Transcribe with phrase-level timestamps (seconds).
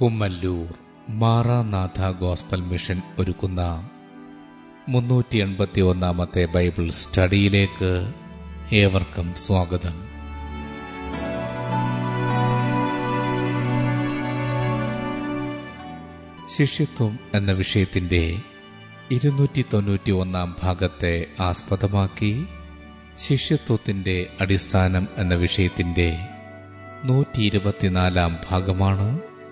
[0.00, 0.68] Kummallur
[1.14, 3.62] Maranatha gospel mission ഒരുക്കുന്ന
[4.88, 7.90] മുന്നൂറ്റി എൺപത്തി ഒന്നാമത്തെ ബൈബിൾ സ്റ്റഡിയിലേക്ക്
[8.72, 9.96] ഏവർക്കും സ്വാഗതം.
[16.48, 18.22] ശിഷ്യത്വം എന്ന വിഷയത്തിന്റെ
[19.10, 22.32] ഇരുന്നൂറ്റി തൊണ്ണൂറ്റി ഒന്നാം ഭാഗത്തെ ആസ്പദമാക്കി
[23.18, 26.08] ശിഷ്യത്വത്തിന്റെ അടിസ്ഥാനം എന്ന വിഷയത്തിന്റെ
[27.04, 29.08] നൂറ്റി ഇരുപത്തിനാലാം ഭാഗമാണ്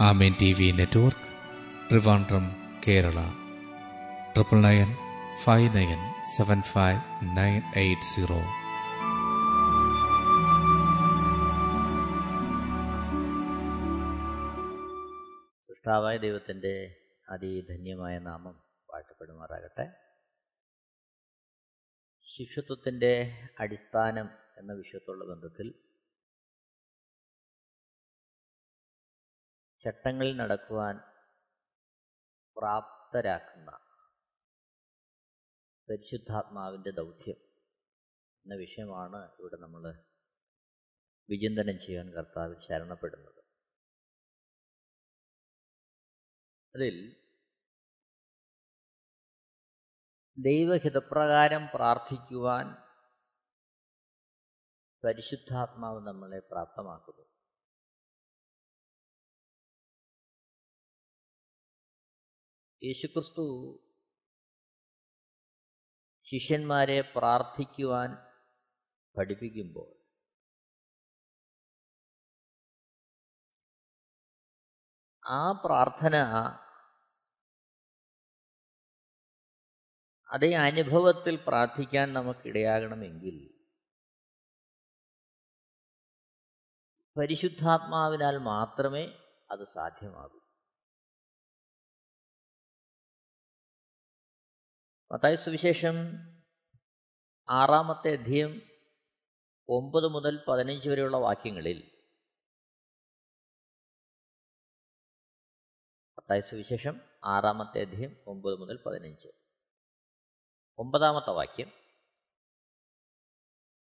[0.00, 1.28] Amen T V network
[1.90, 2.50] Trivandrum
[2.88, 3.20] Kerala.
[4.34, 4.96] Triple nine
[5.44, 5.98] five nine
[6.36, 7.00] seven five
[7.36, 8.40] nine eight zero.
[15.72, 16.96] സൃഷ്ടാവായ ദൈവത്തിന്റെ
[17.28, 19.92] അതിധന്യമായ നാമം വാഴ്ത്തപ്പെടുമാറാകട്ടെ.
[22.38, 25.87] ശിഷ്യത്വത്തിന്റെ അടിസ്ഥാനം എന്ന വിഷയത്തുള്ള ബന്ധത്തിൽ
[29.84, 30.96] ചട്ടങ്ങളിൽ നടക്കുവാൻ
[32.56, 33.70] പ്രാപ്തരാക്കുന്ന
[35.90, 37.36] പരിശുദ്ധാത്മാവിന്റെ ദൗത്യം
[38.44, 40.04] എന്ന വിഷയമാണ് ഇവിടെ നമ്മൾ
[41.30, 43.42] വിചിന്തനം ചെയ്യാൻ കർത്താവിൽ ശരണപ്പെടുന്നത്.
[46.74, 47.16] അതിൽ
[50.38, 52.66] ദൈവഹിതപ്രകാരം പ്രാർത്ഥിക്കുവാൻ
[55.04, 57.27] പരിശുദ്ധാത്മാവ് നമ്മളെ പ്രാപ്തമാക്കുന്നു.
[62.84, 63.44] യേശുക്രിസ്തു
[66.24, 68.10] ശിഷ്യന്മാരെ പ്രാർത്ഥിക്കുവാൻ
[69.18, 69.88] പഠിപ്പിക്കുമ്പോൾ
[75.24, 76.16] ആ പ്രാർത്ഥന
[80.30, 83.36] അതേ അനുഭവത്തിൽ പ്രാർത്ഥിക്കാൻ നമുക്കിടയാകണമെങ്കിൽ
[87.16, 89.04] പരിശുദ്ധാത്മാവിനാൽ മാത്രമേ
[89.50, 90.47] അത് സാധ്യമാകൂ.
[95.12, 95.94] മത്തായ സുവിശേഷം
[97.50, 98.62] ആറാമത്തെ അധ്യയം
[99.68, 101.90] ഒമ്പത് മുതൽ പതിനഞ്ച് വരെയുള്ള വാക്യങ്ങളിൽ
[106.18, 109.28] മത്തായ സുവിശേഷം ആറാമത്തെ അധ്യയം ഒമ്പത് മുതൽ പതിനഞ്ച്.
[110.78, 111.72] ഒമ്പതാമത്തെ വാക്യം.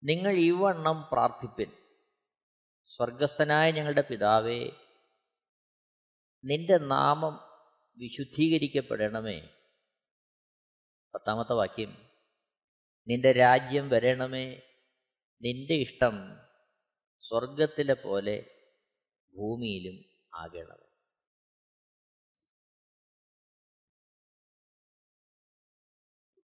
[0.04, 1.72] നിങ്ങൾ ഈ വണ്ണം പ്രാർത്ഥിപ്പിൻ.
[2.86, 4.72] സ്വർഗസ്ഥനായ ഞങ്ങളുടെ പിതാവേ
[6.46, 7.40] നിന്റെ നാമം
[7.98, 9.63] വിശുദ്ധീകരിക്കപ്പെടണമേ.
[11.16, 12.10] പത്താമത്തെ വാക്യം.
[13.08, 14.62] നിന്റെ രാജ്യം വരണമേ
[15.42, 16.40] നിന്റെ ഇഷ്ടം
[17.20, 18.66] സ്വർഗത്തിലെ പോലെ
[19.36, 20.84] ഭൂമിയിലും ആകണമേ.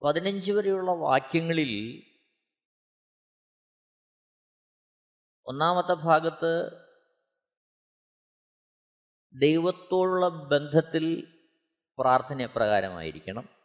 [0.04, 2.02] പതിനഞ്ച് വരെയുള്ള വാക്യങ്ങളിൽ
[5.46, 6.70] ഒന്നാമത്തെ ഭാഗത്ത്
[9.40, 11.26] ദൈവത്തോടുള്ള ബന്ധത്തിൽ
[11.98, 13.61] പ്രാർത്ഥന പ്രകാരമായിരിക്കണം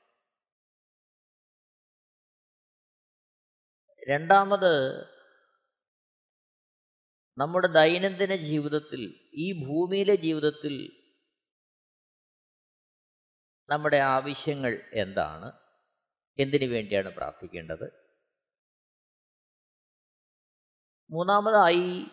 [4.10, 5.04] രണ്ടാമത്
[7.38, 11.04] നമ്മുടെ ദൈനംദിന ജീവിതത്തിൽ ഈ ഭൂമിയിലെ ജീവിതത്തിൽ
[13.70, 15.52] നമ്മുടെ ആവശ്യങ്ങൾ എന്താണ്?
[16.40, 18.08] എന്തിനു വേണ്ടിയാണ് പ്രാർത്ഥിക്കേണ്ടത്?
[21.10, 22.06] മൂന്നാമതായി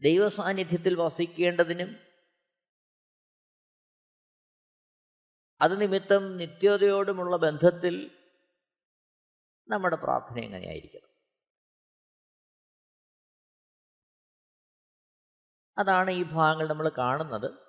[0.00, 1.96] ദൈവസാന്നിധ്യത്തിൽ വസിക്കേണ്ടതിനും
[5.60, 8.23] അത് നിമിത്തം നിത്യതയോടുമുള്ള ബന്ധത്തിൽ
[9.68, 11.08] നമ്മുടെ പ്രാർത്ഥന എങ്ങനെയായിരിക്കണം?
[15.78, 17.64] അതാണ് ഈ ഭാഗങ്ങൾ നമ്മൾ കാണുന്നത്.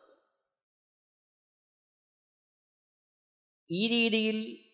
[3.71, 4.65] ഈ രീതിയിൽ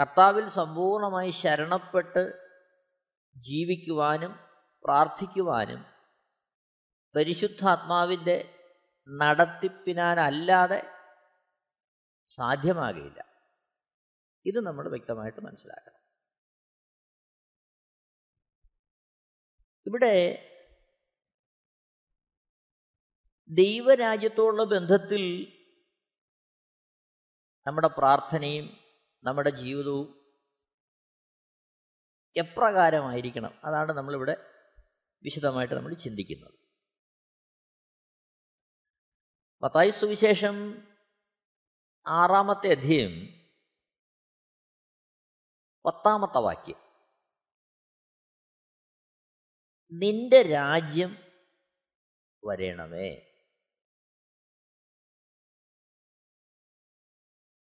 [0.00, 2.22] കർത്താവിൽ സമ്പൂർണമായി ശരണപ്പെട്ട്
[3.36, 4.32] ജീവിക്കുവാനും
[4.84, 5.84] പ്രാർത്ഥിക്കുവാനും
[7.16, 8.54] പരിശുദ്ധാത്മാവിന്റെ
[9.08, 10.80] നടത്തിപ്പിനാലല്ലാതെ
[12.28, 13.27] സാധ്യമാകില്ല
[14.48, 15.98] ഇത് നമ്മൾ വ്യക്തമായിട്ട് മനസ്സിലാക്കണം.
[19.86, 20.44] ഇവിടെ
[23.50, 25.54] ദൈവരാജ്യത്തോടുള്ള ബന്ധത്തിൽ
[27.66, 28.76] നമ്മുടെ പ്രാർത്ഥനയും
[29.24, 30.34] നമ്മുടെ ജീവിതവും
[32.36, 34.36] എപ്രകാരമായിരിക്കണം അതാണ് നമ്മളിവിടെ
[35.22, 36.54] വിശദമായിട്ട് നമ്മൾ ചിന്തിക്കുന്നത്.
[39.62, 40.88] മത്തായി സുവിശേഷം
[42.06, 43.37] ആറാമത്തെ അധ്യയം
[45.86, 46.76] പത്താമത്തെ വാക്യം.
[49.92, 51.16] നിന്റെ രാജ്യം
[52.44, 53.24] വരേണമേ.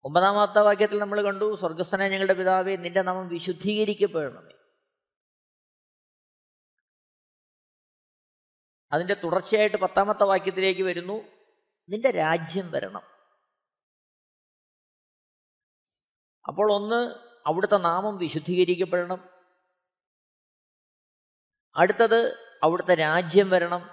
[0.03, 4.53] ഒമ്പതാമത്തെ വാക്യത്തിൽ നമ്മൾ കണ്ടു സ്വർഗസ്ഥന ഞങ്ങളുടെ പിതാവേ നിന്റെ നാമം വിശുദ്ധീകരിക്കപ്പെടണമേ.
[8.91, 11.13] അതിന്റെ തുടർച്ചയായിട്ട് പത്താമത്തെ വാക്യത്തിലേക്ക് വരുന്നു
[11.89, 13.01] നിന്റെ രാജ്യം വരണം.
[16.47, 19.29] അപ്പോൾ ഒന്ന് അവിടുത്തെ നാമം വിശുദ്ധീകരിക്കപ്പെടണം.
[21.75, 23.89] അടുത്തത് അവിടുത്തെ രാജ്യം വരണം.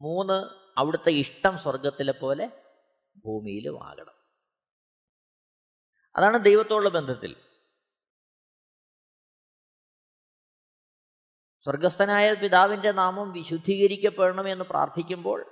[0.00, 0.42] മൂന്ന്
[0.78, 2.62] അവിടുത്തെ ഇഷ്ടം സ്വർഗത്തിലെ പോലെ
[3.24, 4.14] ഭൂമിയിലും ആകണം.
[6.16, 7.36] അതാണ് ദൈവത്തോടുള്ള ബന്ധത്തിൽ.
[11.64, 15.44] സ്വർഗസ്ഥനായ പിതാവിന്റെ നാമം വിശുദ്ധീകരിക്കപ്പെടണം എന്ന് പ്രാർത്ഥിക്കുമ്പോൾ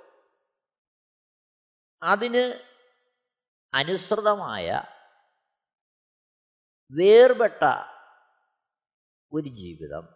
[2.03, 2.63] അതിന്
[3.73, 4.81] അനുസൃതമായ
[6.91, 7.63] വേർപെട്ട
[9.31, 10.07] ഒരു ജീവിതം.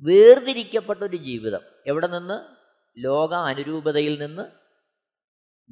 [0.00, 1.60] വേർതിരിക്കപ്പെട്ട ഒരു ജീവിതം.
[1.86, 2.62] എവിടെ നിന്ന്?
[2.98, 4.42] ലോക അനുരൂപതയിൽ നിന്ന്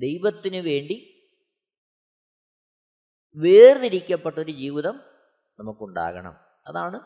[0.00, 1.06] ദൈവത്തിന് വേണ്ടി
[3.36, 5.00] വേർതിരിക്കപ്പെട്ട ഒരു ജീവിതം
[5.60, 6.32] നമുക്കുണ്ടാകണം.
[6.66, 7.00] അതാണ്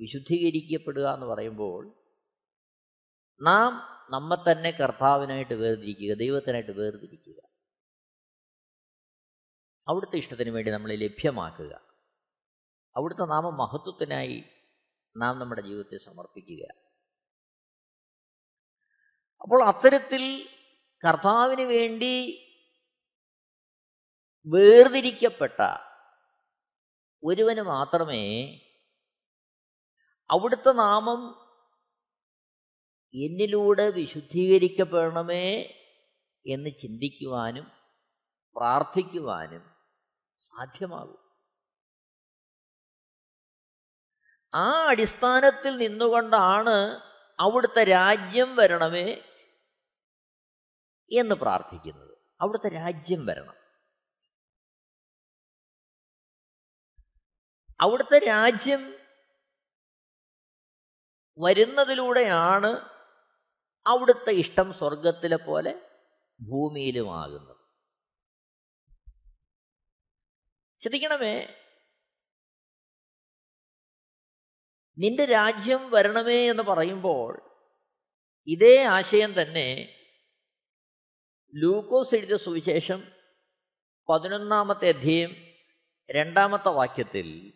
[0.00, 2.02] വിശുദ്ധീകരിക്കപ്പെടുക എന്ന് പറയുമ്പോൾ
[3.42, 3.72] നാം
[4.10, 7.55] നമ്മെ തന്നെ കർത്താവിനായിട്ട് വേർതിരിക്കുക ദൈവത്തിനായിട്ട് വേർതിരിക്കുക.
[9.88, 11.80] അവിടുത്തെ ഇഷ്ടത്തിന് വേണ്ടി നമ്മൾ ലഭ്യമാക്കുക.
[12.96, 14.44] അവിടുത്തെ നാമ മഹത്വത്തിനായി
[15.16, 16.66] നാം നമ്മുടെ ജീവിതത്തെ സമർപ്പിക്കുക.
[19.42, 20.48] അപ്പോൾ അത്തരത്തിൽ
[21.08, 22.42] കർത്താവിന് വേണ്ടി
[24.46, 25.62] വേർതിരിക്കപ്പെട്ട
[27.24, 28.54] ഒരുവന് മാത്രമേ
[30.30, 31.46] അവിടുത്തെ നാമം
[33.14, 35.62] എന്നിലൂടെ വിശുദ്ധീകരിക്കപ്പെടണമേ
[36.46, 37.70] എന്ന് ചിന്തിക്കുവാനും
[38.56, 39.75] പ്രാർത്ഥിക്കുവാനും
[40.56, 41.18] സാധ്യമാകും.
[44.54, 47.00] ആ അടിസ്ഥാനത്തിൽ നിന്നുകൊണ്ടാണ്
[47.40, 49.12] അവിടുത്തെ രാജ്യം വരണമേ
[51.18, 52.18] എന്ന് പ്രാർത്ഥിക്കുന്നത്.
[52.40, 53.54] അവിടുത്തെ രാജ്യം വരണം.
[57.80, 58.94] അവിടുത്തെ രാജ്യം
[61.38, 62.96] വരുന്നതിലൂടെയാണ്
[63.86, 65.90] അവിടുത്തെ ഇഷ്ടം സ്വർഗത്തിലെ പോലെ
[66.40, 67.65] ഭൂമിയിലുമാകുന്നത്.
[70.86, 71.46] ശ്രദ്ധിക്കണമേ
[74.98, 77.32] നിന്റെ രാജ്യം വരണമേ എന്ന് പറയുമ്പോൾ
[78.48, 79.66] ഇതേ ആശയം തന്നെ
[81.52, 83.02] ലൂക്കോസ് എഴുതിയ സുവിശേഷം
[84.08, 85.34] പതിനൊന്നാമത്തെ അധ്യയം
[86.10, 87.52] രണ്ടാമത്തെ വാക്യത്തിൽ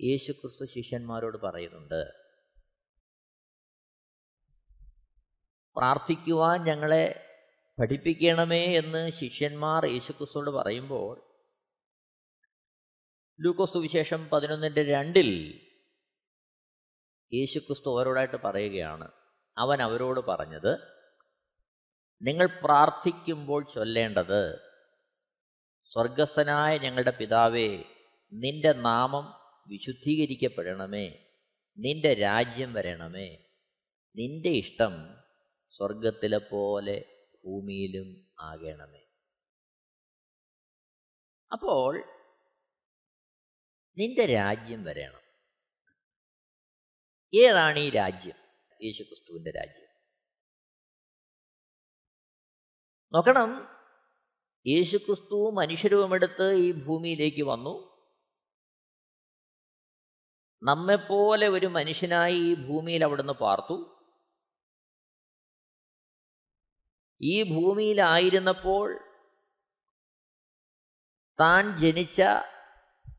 [0.00, 2.02] യേശുക്രിസ്തു ശിഷ്യന്മാരോട് പറയുന്നുണ്ട്
[5.76, 7.04] പ്രാർത്ഥിക്കുവാൻ ഞങ്ങളെ
[7.78, 11.29] പഠിപ്പിക്കണമേ എന്ന് ശിഷ്യന്മാർ യേശുക്രിസ്തുവോട് പറയുമ്പോൾ
[13.40, 15.60] ലൂക്കോസ് സുവിശേഷം പതിനൊന്നിന്റെ രണ്ടിൽ
[17.34, 19.10] യേശുക്രിസ്തു അവരോടായിട്ട് പറയുകയാണ്.
[19.58, 20.78] അവൻ അവരോട് പറഞ്ഞത്
[22.22, 24.58] നിങ്ങൾ പ്രാർത്ഥിക്കുമ്പോൾ ചൊല്ലേണ്ടത്
[25.84, 27.84] സ്വർഗസ്ഥനായ ഞങ്ങളുടെ പിതാവേ
[28.32, 29.32] നിന്റെ നാമം
[29.68, 31.26] വിശുദ്ധീകരിക്കപ്പെടണമേ
[31.78, 33.38] നിന്റെ രാജ്യം വരണമേ
[34.16, 35.22] നിന്റെ ഇഷ്ടം
[35.70, 37.04] സ്വർഗത്തിലെ പോലെ
[37.44, 39.02] ഭൂമിയിലും ആകണമേ.
[41.52, 42.19] അപ്പോൾ
[44.00, 45.20] നിന്റെ രാജ്യം വരണം.
[47.34, 48.34] ഏതാണ് ഈ രാജ്യം?
[48.82, 49.88] യേശുക്രിസ്തുവിന്റെ രാജ്യം.
[53.12, 53.68] നോക്കണം
[54.66, 57.90] യേശുക്രിസ്തു മനുഷ്യരൂപമെടുത്ത് ഈ ഭൂമിയിലേക്ക് വന്നു.
[60.62, 63.96] നമ്മെപ്പോലെ ഒരു മനുഷ്യനായി ഈ ഭൂമിയിൽ അവിടുന്ന് പാർത്തു.
[67.22, 68.98] ഈ ഭൂമിയിലായിരുന്നപ്പോൾ
[71.40, 72.22] താൻ ജനിച്ച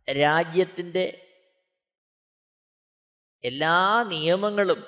[0.09, 1.27] രാജ്യത്തിന്റെ
[3.43, 4.83] എല്ലാ നിയമങ്ങളും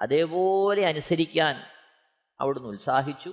[0.00, 1.56] അതേപോലെ അനുസരിക്കാൻ
[2.40, 3.32] അവിടുന്ന് ഉത്സാഹിച്ചു.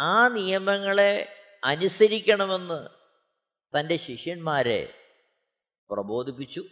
[0.00, 2.88] ആ നിയമങ്ങളെ അനുസരിക്കണമെന്ന്
[3.78, 5.10] തന്റെ ശിഷ്യന്മാരെ
[5.90, 6.64] പ്രബോധിപ്പിച്ചു.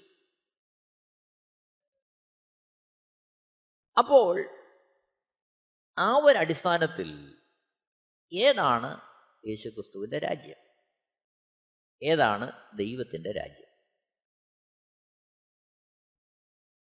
[3.99, 4.49] അപ്പോൾ
[5.99, 7.39] ആ ഒരു അടിസ്ഥാനത്തിൽ
[8.33, 9.01] ഏതാണ്
[9.49, 10.72] യേശുക്രിസ്തുവിന്റെ രാജ്യം?
[12.03, 13.73] ഏതാണ് ദൈവത്തിന്റെ രാജ്യം?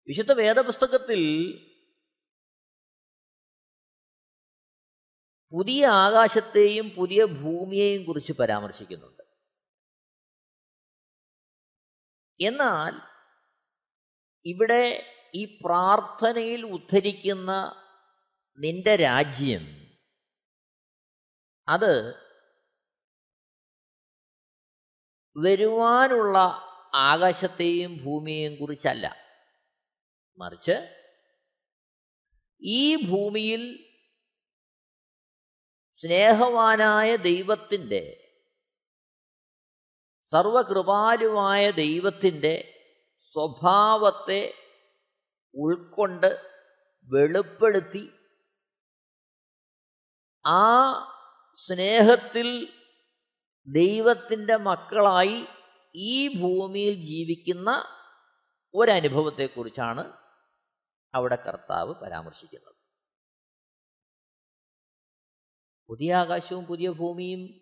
[0.09, 1.21] വിശുദ്ധ വേദപുസ്തകത്തിൽ
[5.53, 9.23] പുതിയ ആകാശത്തെയും പുതിയ ഭൂമിയെയും കുറിച്ച് പരാമർശിക്കുന്നുണ്ട്.
[12.41, 12.93] എന്നാൽ
[14.45, 17.53] ഇവിടെ ഈ പ്രാർത്ഥനയിൽ ഉദ്ധരിക്കുന്ന
[18.59, 19.89] നിന്റെ രാജ്യം
[21.69, 22.28] അത്
[25.39, 26.39] വരുവാനുള്ള
[26.95, 29.17] ആകാശത്തെയും ഭൂമിയെയും കുറിച്ചല്ല.
[30.39, 30.77] മറിച്ച്
[32.63, 33.63] ഈ ഭൂമിയിൽ
[36.03, 38.03] സ്നേഹവാനായ ദൈവത്തിന്റെ
[40.33, 42.85] സർവകൃപാലുവായ ദൈവത്തിന്റെ
[43.37, 44.55] സ്വഭാവത്തെ
[45.55, 46.31] ഉൾക്കൊണ്ട്
[47.09, 48.05] വെളിപ്പെടുത്തി
[50.45, 50.65] ആ
[51.57, 52.78] സ്നേഹത്തിൽ
[53.73, 55.47] ദൈവത്തിന്റെ മക്കളായി
[55.95, 57.85] ഈ ഭൂമിയിൽ ജീവിക്കുന്ന
[58.75, 60.13] ഒരനുഭവത്തെക്കുറിച്ചാണ്
[61.15, 62.75] അവിടെ കർത്താവ് പരാമർശിക്കുന്നത്.
[65.89, 67.61] പുതിയ ആകാശവും പുതിയ ഭൂമിയും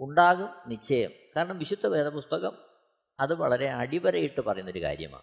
[0.00, 1.10] ഉണ്ടാകും നിശ്ചയം.
[1.36, 2.58] കാരണം വിശുദ്ധ വേദപുസ്തകം
[3.20, 5.22] അത് വളരെ അടിവരയിട്ട് പറയുന്നൊരു കാര്യമാണ്.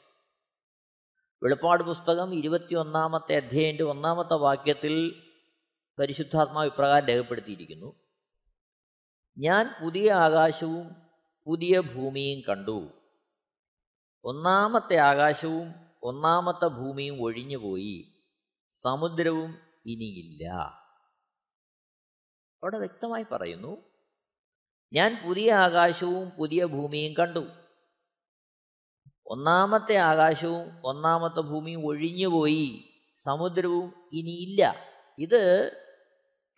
[1.43, 5.23] വെളിപ്പാട് പുസ്തകം ഇരുപത്തിയൊന്നാമത്തെ അധ്യായന്റെ ഒന്നാമത്തെ വാക്യത്തിൽ
[5.99, 8.06] പരിശുദ്ധാത്മാവ് ഇപ്രകാരം രേഖപ്പെടുത്തിയിരിക്കുന്നു.
[9.39, 10.95] ഞാൻ പുതിയ ആകാശവും
[11.47, 12.89] പുതിയ ഭൂമിയും കണ്ടു.
[14.23, 18.23] ഒന്നാമത്തെ ആകാശവും ഒന്നാമത്തെ ഭൂമിയും ഒഴിഞ്ഞുപോയി.
[18.71, 19.49] സമുദ്രവും
[19.85, 20.53] ഇനിയില്ല.
[22.63, 23.77] അവിടെ വ്യക്തമായി പറയുന്നു
[24.93, 27.47] ഞാൻ പുതിയ ആകാശവും പുതിയ ഭൂമിയും കണ്ടു.
[29.25, 32.89] ഒന്നാമത്തെ ആകാശവും ഒന്നാമത്തെ ഭൂമിയും ഒഴിഞ്ഞുപോയി.
[33.23, 34.75] സമുദ്രവും ഇനിയില്ല.
[35.19, 35.71] ഇത്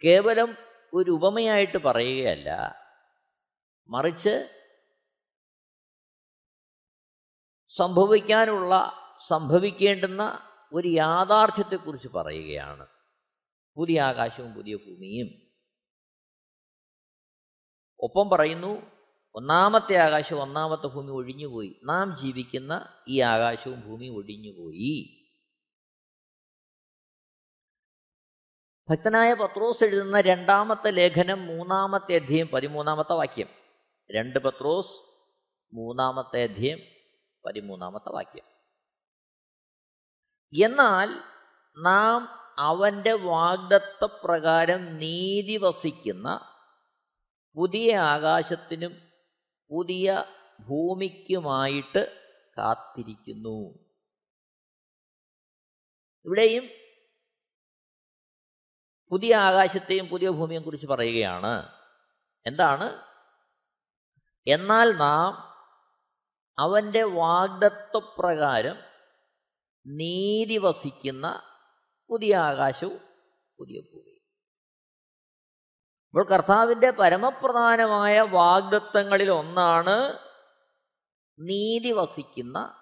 [0.04, 2.76] കേവലം ഒരു ഉപമയായിട്ട് പറയുകയല്ല.
[3.90, 4.50] മറിച്ച്
[7.78, 8.94] സംഭവിക്കാനുള്ള
[9.28, 10.40] സംഭവിക്കേണ്ടുന്ന
[10.74, 12.88] ഒരു യാഥാർത്ഥ്യത്തെക്കുറിച്ച് പറയുകയാണ്.
[13.76, 15.50] പുതിയ ആകാശവും പുതിയ ഭൂമിയും.
[18.00, 19.00] ഒപ്പം പറയുന്നു
[19.36, 21.76] ഒന്നാമത്തെ ആകാശവും ഒന്നാമത്തെ ഭൂമി ഒഴിഞ്ഞുപോയി.
[21.84, 25.19] നാം ജീവിക്കുന്ന ഈ ആകാശവും ഭൂമിയും ഒഴിഞ്ഞുപോയി
[28.90, 33.48] ഭക്തനായ പത്രോസ് എഴുതുന്ന രണ്ടാമത്തെ ലേഖനം മൂന്നാമത്തെ അധ്യയം പതിമൂന്നാമത്തെ വാക്യം.
[34.12, 34.96] രണ്ട് പത്രോസ്
[35.74, 36.80] മൂന്നാമത്തെ അധ്യയം
[37.46, 38.44] പതിമൂന്നാമത്തെ വാക്യം.
[40.64, 41.10] എന്നാൽ
[41.82, 46.42] നാം അവന്റെ വാഗ്ദത്ത പ്രകാരം നീതി വസിക്കുന്ന
[47.56, 48.98] പുതിയ ആകാശത്തിനും
[49.70, 50.24] പുതിയ
[50.60, 52.22] ഭൂമിക്കുമായിട്ട്
[52.58, 53.80] കാത്തിരിക്കുന്നു.
[56.26, 56.89] ഇവിടെയും
[59.10, 61.70] പുതിയ ആകാശത്തെയും പുതിയ ഭൂമിയെയും കുറിച്ച് പറയുകയാണ്.
[62.46, 63.02] എന്താണ്?
[64.48, 65.50] എന്നാൽ നാം
[66.60, 68.76] അവന്റെ വാഗ്ദത്വപ്രകാരം
[69.88, 71.42] നീതി വസിക്കുന്ന
[72.10, 73.00] പുതിയ ആകാശവും
[73.60, 74.20] പുതിയ ഭൂമി
[76.10, 80.20] അപ്പോൾ കർത്താവിന്റെ പരമപ്രധാനമായ വാഗ്ദത്വങ്ങളിൽ ഒന്നാണ്
[81.40, 82.76] നീതി വസിക്കുന്ന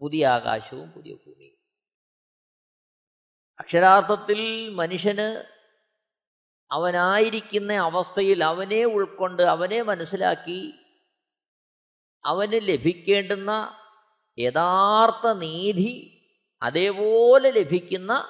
[0.00, 1.58] പുതിയ ആകാശവും പുതിയ ഭൂമിയും.
[3.60, 5.57] അക്ഷരാർത്ഥത്തിൽ മനുഷ്യന്
[6.72, 10.74] അവനായിരിക്കുന്ന അവസ്ഥയിൽ അവനെ ഉൾക്കൊണ്ട് അവനെ മനസ്സിലാക്കി
[12.24, 13.78] അവന് ലഭിക്കേണ്ടുന്ന
[14.38, 16.14] യഥാർത്ഥ നീതി
[16.62, 18.24] അതേപോലെ ലഭിക്കുന്ന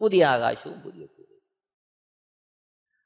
[0.00, 1.42] പുതിയ ആകാശവും പുതിയ ഭൂമിയും.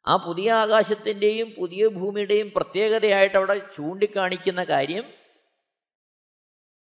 [0.06, 5.04] ആ പുതിയ ആകാശത്തിന്റെയും പുതിയ ഭൂമിയുടെയും പ്രത്യേകതയായിട്ട് അവിടെ ചൂണ്ടിക്കാണിക്കുന്ന കാര്യം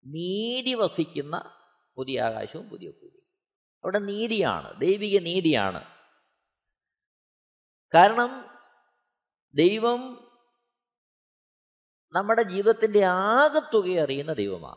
[0.06, 1.54] നീതി വസിക്കുന്ന
[1.96, 3.22] പുതിയ ആകാശവും പുതിയ ഭൂമിയും.
[3.84, 5.91] അവിടെ നീതിയാണ് ദൈവിക നീതിയാണ്.
[7.94, 8.58] കാരണം
[9.54, 10.28] ദൈവം
[12.12, 14.76] നമ്മുടെ ജീവിതത്തിന്റെ ആകത്തുക അറിയുന്ന ദൈവമാണ്.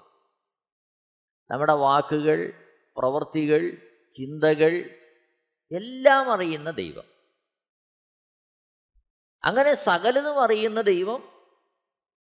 [1.52, 2.54] നമ്മുടെ വാക്കുകൾ
[2.98, 3.78] പ്രവൃത്തികൾ
[4.18, 5.00] ചിന്തകൾ
[5.72, 7.04] എല്ലാം അറിയുന്ന ദൈവം.
[9.44, 11.30] അങ്ങനെ സകലതും അറിയുന്ന ദൈവം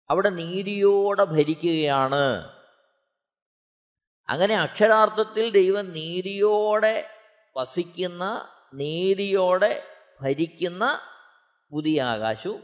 [0.09, 2.61] അവിടെ നീതിയോടെ ഭരിക്കുകയാണ്.
[4.29, 7.09] അങ്ങനെ അക്ഷരാർത്ഥത്തിൽ ദൈവം നീതിയോടെ
[7.57, 9.90] വസിക്കുന്ന നീതിയോടെ
[10.21, 10.99] ഭരിക്കുന്ന
[11.71, 12.61] പുതിയ ആകാശവും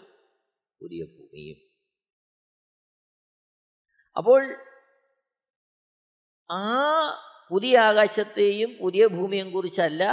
[0.82, 1.58] പുതിയ ഭൂമിയും.
[4.18, 4.42] അപ്പോൾ
[6.52, 6.64] ആ
[7.50, 10.04] പുതിയ ആകാശത്തെയും പുതിയ ഭൂമിയെയും കുറിച്ചല്ല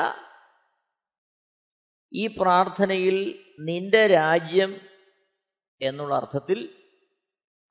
[2.13, 3.17] ഈ പ്രാർത്ഥനയിൽ
[3.61, 4.81] നിന്റെ രാജ്യം
[5.81, 6.59] എന്നുള്ള അർത്ഥത്തിൽ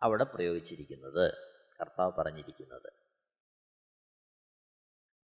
[0.02, 1.34] അവിടെ പ്രയോഗിച്ചിരിക്കുന്നത്
[1.82, 2.90] കർത്താവ് പറഞ്ഞിരിക്കുന്നത്.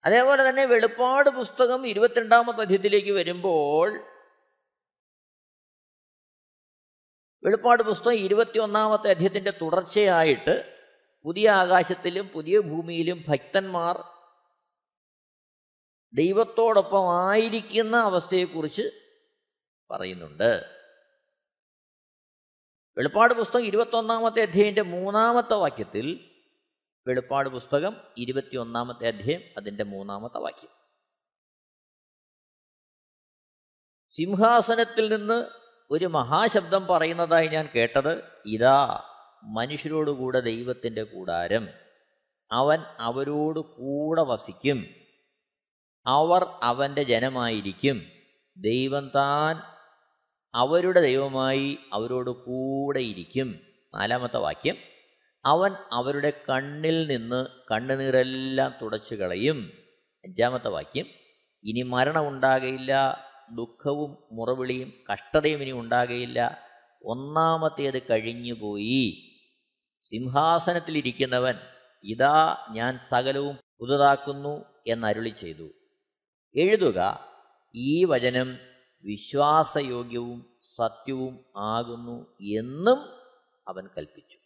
[0.05, 4.16] അതേപോലെ തന്നെ വെളിപ്പാട് പുസ്തകം ഇരുപത്തിരണ്ടാമത്തെ അധ്യയത്തിലേക്ക് വരുമ്പോൾ
[7.47, 10.79] വെളിപ്പാട് പുസ്തകം ഇരുപത്തിയൊന്നാമത്തെ അധ്യയത്തിന്റെ തുടർച്ചയായിട്ട്
[11.25, 14.05] പുതിയ ആകാശത്തിലും പുതിയ ഭൂമിയിലും ഭക്തന്മാർ
[16.15, 18.83] ദൈവത്തോടൊപ്പം ആയിരിക്കുന്ന അവസ്ഥയെക്കുറിച്ച്
[19.91, 20.65] പറയുന്നുണ്ട്.
[22.99, 26.31] വെളിപ്പാട് പുസ്തകം ഇരുപത്തൊന്നാമത്തെ അധ്യായന്റെ മൂന്നാമത്തെ വാക്യത്തിൽ
[27.07, 30.71] വെളിപ്പാട് പുസ്തകം ഇരുപത്തിയൊന്നാമത്തെ അധ്യായം അതിന്റെ മൂന്നാമത്തെ വാക്യം.
[34.11, 39.03] സിംഹാസനത്തിൽ നിന്ന് ഒരു മഹാശബ്ദം പറയുന്നതായി ഞാൻ കേട്ടത് ഇതാ
[39.45, 41.69] മനുഷ്യരോടുകൂടെ ദൈവത്തിന്റെ കൂടാരം.
[42.53, 44.87] അവൻ അവരോട് കൂടെ വസിക്കും.
[46.07, 48.03] അവർ അവന്റെ ജനമായിരിക്കും.
[48.57, 49.61] ദൈവം താൻ
[50.55, 53.61] അവരുടെ ദൈവമായി അവരോട് കൂടെ ഇരിക്കും.
[53.95, 54.77] നാലാമത്തെ വാക്യം.
[55.45, 59.73] അവൻ അവരുടെ കണ്ണിൽ നിന്ന് കണ്ണുനീരെല്ലാം തുടച്ചു കളയും
[60.25, 61.07] അഞ്ചാമത്തെ വാക്യം.
[61.65, 63.23] ഇനി മരണം ഉണ്ടാകയില്ല
[63.55, 66.59] ദുഃഖവും മുറവിളിയും കഷ്ടതയും ഇനി ഉണ്ടാകയില്ല.
[67.03, 69.33] ഒന്നാമത്തേത് കഴിഞ്ഞുപോയി.
[70.13, 71.55] സിംഹാസനത്തിലിരിക്കുന്നവൻ
[72.05, 75.69] ഇതാ ഞാൻ സകലവും പുതുതാക്കുന്നു എന്നരുളി ചെയ്തു.
[76.55, 77.21] എഴുതുക
[77.75, 78.59] ഈ വചനം
[79.05, 82.99] വിശ്വാസയോഗ്യവും സത്യവും ആകുന്നു എന്നും
[83.69, 84.37] അവൻ കൽപ്പിച്ചു.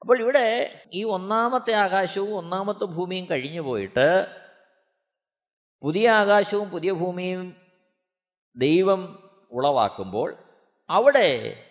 [0.00, 4.26] അപ്പോൾ ഇവിടെ ഈ ഒന്നാമത്തെ ആകാശവും ഒന്നാമത്തെ ഭൂമിയും കഴിഞ്ഞു പോയിട്ട്
[5.82, 7.69] പുതിയ ആകാശവും പുതിയ ഭൂമിയും
[8.56, 10.36] ദൈവം ഉളവാക്കുമ്പോൾ
[10.90, 11.62] അവിടെ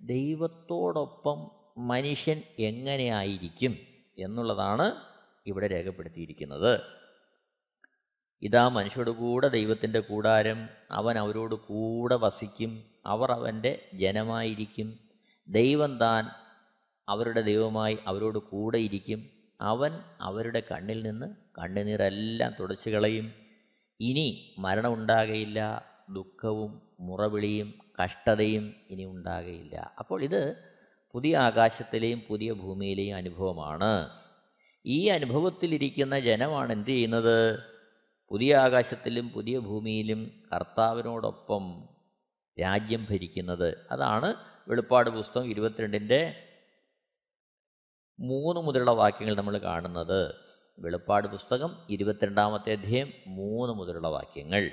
[0.00, 3.76] ദൈവത്തോടൊപ്പം മനുഷ്യൻ എങ്ങനെയായിരിക്കും
[4.18, 4.94] എന്നുള്ളതാണ്
[5.46, 6.80] ഇവിടെ രേഖപ്പെടുത്തിയിരിക്കുന്നത്.
[8.42, 14.98] ഇതാ മനുഷ്യരോട് കൂടെ ദൈവത്തിന്റെ കൂടാരം അവൻ അവരോട് കൂടെ വസിക്കും അവർ അവന്റെ ജനമായിരിക്കും.
[15.48, 16.28] ദൈവം താൻ
[17.08, 19.30] അവരുടെ ദൈവമായി അവരോട് കൂടെ ഇരിക്കും.
[19.60, 21.26] അവൻ അവരുടെ കണ്ണിൽ നിന്ന്
[21.58, 23.32] കണ്ണുനീരെല്ലാം തുടച്ചു കളയും.
[24.00, 29.92] ഇനി മരണമുണ്ടാകയില്ല ദുഃഖവും മുറവിളിയും കഷ്ടതയും ഇനി ഉണ്ടാകയില്ല.
[29.98, 30.56] അപ്പോൾ ഇത്
[31.12, 34.08] പുതിയ ആകാശത്തിലെയും പുതിയ ഭൂമിയിലെയും അനുഭവമാണ്.
[34.86, 37.58] ഈ അനുഭവത്തിലിരിക്കുന്ന ജനമാണ് എന്ത് ചെയ്യുന്നത്?
[38.28, 41.88] പുതിയ ആകാശത്തിലും പുതിയ ഭൂമിയിലും കർത്താവിനോടൊപ്പം
[42.60, 43.86] രാജ്യം ഭരിക്കുന്നത്.
[43.90, 44.34] അതാണ്
[44.68, 46.34] വെളിപ്പാട് പുസ്തകം ഇരുപത്തിരണ്ടിന്റെ
[48.20, 50.34] മൂന്ന് മുതലുള്ള വാക്യങ്ങൾ നമ്മൾ കാണുന്നത്.
[50.78, 54.70] വെളിപ്പാട് പുസ്തകം ഇരുപത്തിരണ്ടാമത്തെ അധ്യായം മൂന്ന് മുതലുള്ള വാക്യങ്ങൾ.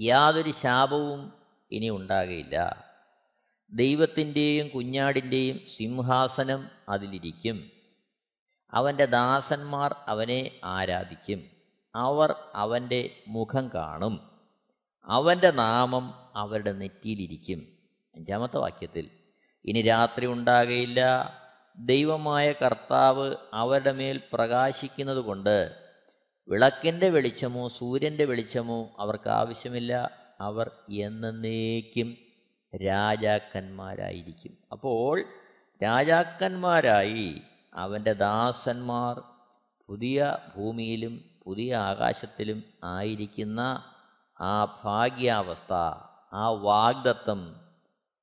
[0.00, 1.32] യാതൊരു ശാപവും
[1.70, 2.84] ഇനി ഉണ്ടാകയില്ല.
[3.70, 7.70] ദൈവത്തിന്റെയും കുഞ്ഞാടിന്റെയും സിംഹാസനം അതിലിരിക്കും.
[8.70, 11.44] അവന്റെ ദാസന്മാർ അവനെ ആരാധിക്കും.
[11.94, 14.30] അവർ അവന്റെ മുഖം കാണും.
[15.04, 17.66] അവന്റെ നാമം അവരുടെ നെറ്റിയിലിരിക്കും.
[18.16, 19.10] അഞ്ചാമത്തെ വാക്യത്തിൽ
[19.64, 21.00] ഇനി രാത്രി ഉണ്ടാകയില്ല.
[21.78, 25.83] ദൈവമായ കർത്താവ് അവരുടെ മേൽ പ്രകാശിക്കുന്നത് കൊണ്ട്
[26.48, 30.10] വിളക്കിന്റെ വെളിച്ചമോ സൂര്യന്റെ വെളിച്ചമോ അവർക്ക് ആവശ്യമില്ല.
[30.40, 32.16] അവർ എന്നേക്കും
[32.86, 34.58] രാജാക്കന്മാരായിരിക്കും.
[34.72, 35.24] അപ്പോൾ
[35.82, 37.42] രാജാക്കന്മാരായി
[37.74, 39.22] അവന്റെ ദാസന്മാർ
[39.88, 43.84] പുതിയ ഭൂമിയിലും പുതിയ ആകാശത്തിലും ആയിരിക്കുന്ന
[44.40, 45.72] ആ ഭാഗ്യാവസ്ഥ
[46.32, 47.60] ആ വാഗ്ദത്വം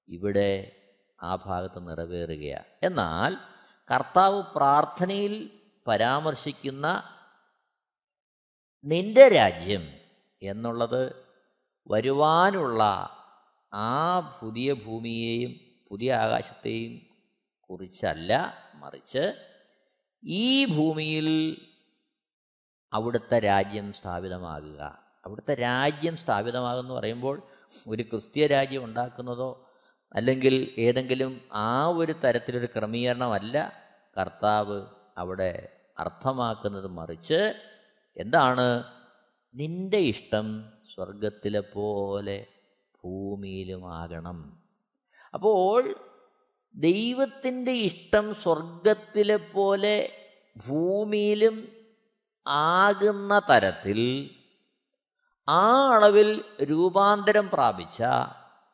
[0.10, 0.72] ഇവിടെ
[1.24, 2.64] ആ ഭാഗത്ത് നിറവേറുകയാണ്.
[2.84, 3.38] എന്നാൽ
[3.94, 5.50] കർത്താവ് പ്രാർത്ഥനയിൽ
[5.88, 7.04] പരാമർശിക്കുന്ന
[8.84, 9.88] നിന്റെ രാജ്യം
[10.42, 11.32] എന്നുള്ളത്
[11.90, 12.84] വരുവാനുള്ള
[13.74, 15.52] ആ പുതിയ ഭൂമിയെയും
[15.92, 17.02] പുതിയ ആകാശത്തെയും
[17.70, 19.34] കുറിച്ചല്ല മറിച്ച്
[20.24, 21.28] ഈ ഭൂമിയിൽ
[22.94, 25.00] അവിടുത്തെ രാജ്യം സ്ഥാപിതമാകുക.
[25.26, 27.48] അവിടുത്തെ രാജ്യം സ്ഥാപിതമാകുമെന്ന് പറയുമ്പോൾ
[27.88, 29.68] ഒരു ക്രിസ്തീയ രാജ്യം ഉണ്ടാക്കുന്നതോ
[30.16, 33.74] അല്ലെങ്കിൽ ഏതെങ്കിലും ആ ഒരു തരത്തിലൊരു ക്രമീകരണമല്ല
[34.18, 34.86] കർത്താവ്
[35.18, 37.71] അവിടെ അർത്ഥമാക്കുന്നത് മറിച്ച്
[38.18, 38.84] എന്താണ്?
[39.54, 40.48] നിന്റെ ഇഷ്ടം
[40.96, 42.48] സ്വർഗത്തിലെ പോലെ
[43.04, 44.62] ഭൂമിയിലുമാകണം.
[45.34, 45.96] അപ്പോൾ
[46.76, 50.10] ദൈവത്തിന്റെ ഇഷ്ടം സ്വർഗത്തിലെ പോലെ
[50.68, 51.68] ഭൂമിയിലും
[52.46, 54.00] ആകുന്ന തരത്തിൽ
[55.48, 58.04] ആ അളവിൽ രൂപാന്തരം പ്രാപിച്ച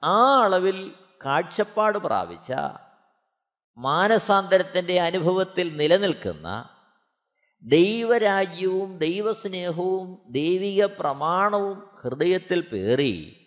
[0.04, 0.95] ആ അളവിൽ
[1.26, 2.54] കാഴ്ചപ്പാട് പ്രാപിച്ച
[3.78, 6.47] മാനസാന്തരത്തിന്റെ അനുഭവത്തിൽ നിലനിൽക്കുന്ന
[7.62, 13.46] ദൈവരാജ്യവും ദൈവസ്നേഹവും ദൈവിക പ്രമാണവും ഹൃദയത്തിൽ പേറി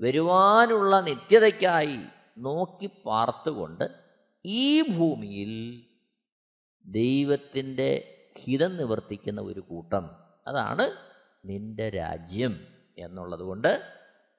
[0.00, 1.98] വരുവാനുള്ള നിത്യതയ്ക്കായി
[2.38, 3.84] നോക്കി പാർത്തുകൊണ്ട്
[4.44, 5.84] ഈ ഭൂമിയിൽ
[6.86, 10.10] ദൈവത്തിന്റെ ഹിതം നിവർത്തിക്കുന്ന ഒരു കൂട്ടം.
[10.46, 10.90] അതാണ്
[11.44, 12.66] നിന്റെ രാജ്യം
[12.98, 13.92] എന്നുള്ളതുകൊണ്ട്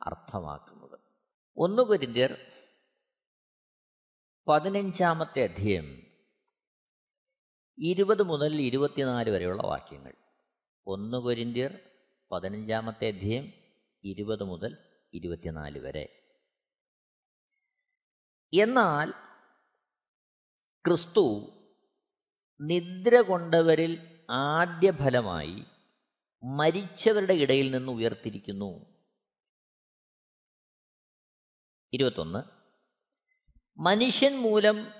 [0.03, 0.99] അർത്ഥമാക്കുന്നത്.
[1.57, 2.37] ഒന്ന് കുരിന്തിയർ
[4.47, 6.08] പതിനഞ്ചാമത്തെ അധ്യയം
[7.79, 10.13] ഇരുപത് മുതൽ ഇരുപത്തിനാല് വരെയുള്ള വാക്യങ്ങൾ.
[10.87, 11.79] ഒന്ന് കൊരിന്തിയർ
[12.31, 13.53] പതിനഞ്ചാമത്തെ അധ്യയം
[14.03, 14.77] ഇരുപത് മുതൽ
[15.13, 16.33] ഇരുപത്തിനാല് വരെ.
[18.53, 19.11] എന്നാൽ
[20.85, 21.49] ക്രിസ്തു
[22.61, 25.63] നിദ്ര കൊണ്ടവരിൽ ആദ്യ ഫലമായി
[26.43, 28.85] മരിച്ചവരുടെ ഇടയിൽ നിന്ന് ഉയർത്തിരിക്കുന്നു.
[31.93, 32.39] ഇരുപത്തൊന്ന്.
[33.77, 34.91] മനുഷ്യൻ മൂലം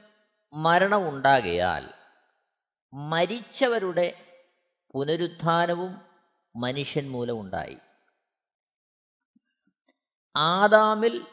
[0.54, 1.99] മരണം ഉണ്ടാകയാൽ
[2.94, 4.26] മരിച്ചവരുടെ
[4.94, 6.02] പുനരുത്ഥാനവും
[6.56, 7.78] മനുഷ്യൻ മൂലമുണ്ടായി.
[10.36, 11.28] ആദാമിൽ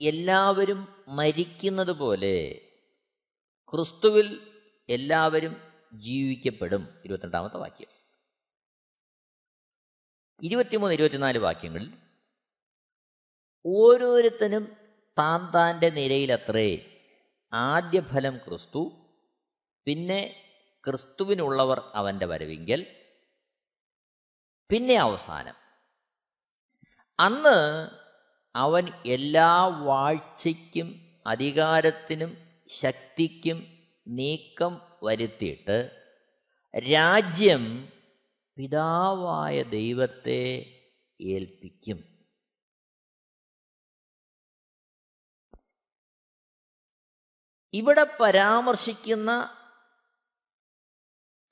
[0.00, 2.60] എല്ലാവരും മരിക്കുന്നത് പോലെ
[3.72, 4.52] ക്രിസ്തുവിൽ
[4.88, 5.56] എല്ലാവരും
[5.94, 7.00] ജീവിക്കപ്പെടും.
[7.04, 7.88] ഇരുപത്തിരണ്ടാമത്തെ വാക്യം.
[10.42, 11.92] ഇരുപത്തിമൂന്ന് ഇരുപത്തിനാല് വാക്യങ്ങളിൽ
[13.66, 14.76] ഓരോരുത്തനും
[15.18, 17.00] താൻ താന്റെ നിരയിലത്രേ
[17.52, 18.92] ആദ്യ ഫലം ക്രിസ്തു
[19.84, 20.47] പിന്നെ
[20.86, 23.04] ക്രിസ്തുവിനുള്ളവർ അവന്റെ വരവിങ്കൽ.
[24.70, 25.54] പിന്നെ അവസാനം.
[27.20, 27.88] അന്ന്
[28.56, 32.36] അവൻ എല്ലാ വാഴ്ചയ്ക്കും അധികാരത്തിനും
[32.68, 36.06] ശക്തിക്കും നീക്കം വരുത്തിയിട്ട്
[36.92, 37.92] രാജ്യം
[38.56, 40.74] പിതാവായ ദൈവത്തെ
[41.20, 42.18] ഏൽപ്പിക്കും.
[47.74, 49.57] ഇവിടെ പരാമർശിക്കുന്ന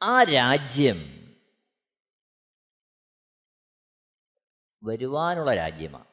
[0.02, 1.16] ആ രാജ്യം
[4.82, 6.06] വരുവാനുള്ള രാജ്യമാണ്.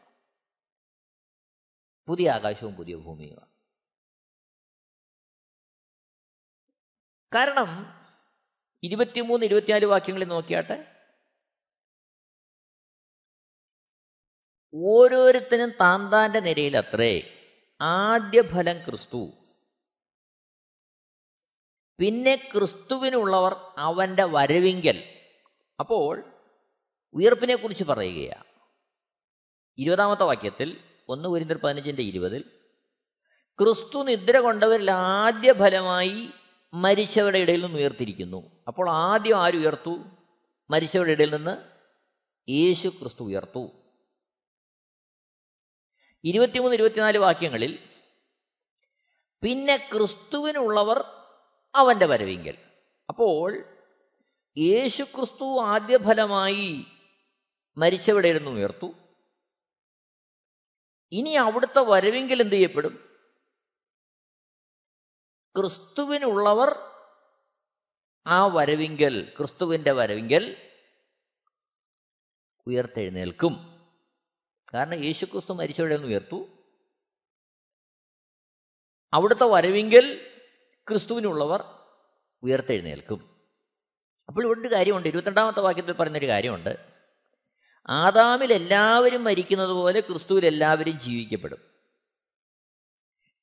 [2.08, 3.54] പുതിയ ആകാശവും പുതിയ ഭൂമിയുമാണ്.
[7.36, 7.70] കാരണം
[8.84, 10.94] ഇരുപത്തിമൂന്ന് ഇരുപത്തിനാല് വാക്യങ്ങളിൽ നോക്കിയാട്ടെ
[14.76, 17.32] ഓരോരുത്തരും താന്താന്റെ നിരയിൽ അത്രേ
[17.82, 19.43] ആദ്യ ഫലം ക്രിസ്തു
[22.04, 25.04] പിന്നെ ക്രിസ്തുവിനുള്ളവർ അവന്റെ വരവിങ്കൽ.
[25.80, 26.24] അപ്പോൾ
[27.14, 28.46] ഉയർപ്പിനെക്കുറിച്ച് പറയുകയാണ്
[29.78, 30.78] ഇരുപതാമത്തെ വാക്യത്തിൽ
[31.10, 32.44] ഒന്ന് കുരിന്തർ പതിനഞ്ചിന്റെ ഇരുപതിൽ
[33.60, 36.30] ക്രിസ്തു നിദ്ര കൊണ്ടവരിൽ ആദ്യ ഫലമായി
[36.74, 40.06] മരിച്ചവരുടെ ഇടയിൽ നിന്ന് ഉയർത്തിരിക്കുന്നു അപ്പോൾ ആദ്യം ആര് ഉയർത്തു?
[40.72, 41.58] മരിച്ചവരുടെ ഇടയിൽ നിന്ന്
[42.52, 43.72] യേശു ക്രിസ്തു ഉയർത്തു.
[46.24, 47.80] ഇരുപത്തിമൂന്ന് ഇരുപത്തിനാല് വാക്യങ്ങളിൽ
[49.44, 51.23] പിന്നെ ക്രിസ്തുവിനുള്ളവർ
[51.76, 52.58] അവന്റെ വരവിങ്കൽ.
[53.10, 53.64] അപ്പോൾ
[54.58, 56.86] യേശുക്രിസ്തു ആദ്യ ഫലമായി
[57.78, 58.94] മരിച്ചവിടെ ഇരുന്ന് ഉയർത്തു.
[61.12, 63.20] ഇനി അവിടുത്തെ വരവിങ്കൽ എന്ത് ചെയ്യപ്പെടും?
[65.58, 66.78] ക്രിസ്തുവിനുള്ളവർ
[68.28, 70.72] ആ വരവിങ്കൽ ക്രിസ്തുവിന്റെ വരവിങ്കൽ
[72.68, 73.54] ഉയർത്തെഴുന്നേൽക്കും.
[74.74, 76.48] കാരണം യേശുക്രിസ്തു മരിച്ചവിടെ നിന്ന് ഉയർത്തു.
[79.14, 80.33] അവിടുത്തെ വരവിങ്കൽ
[80.90, 81.64] ക്രിസ്തുവിനുള്ളവർ
[82.44, 83.42] ഉയർത്തെഴുന്നേൽക്കും.
[84.28, 85.08] അപ്പോൾ ഇവിടെ ഒരു കാര്യമുണ്ട്.
[85.08, 86.86] ഇരുപത്തിരണ്ടാമത്തെ വാക്യത്തിൽ പറയുന്നൊരു കാര്യമുണ്ട്.
[87.88, 91.58] ആദാമിൽ എല്ലാവരും മരിക്കുന്നത് പോലെ ക്രിസ്തുവിൽ എല്ലാവരും ജീവിക്കപ്പെടും.